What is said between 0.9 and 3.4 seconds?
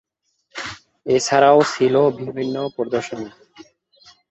এ ছাড়াও ছিল বিভিন্ন প্রদর্শনী।